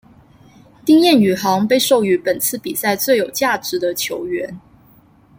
[0.83, 4.51] 丁彦雨航被授予本次比赛最有价值球员。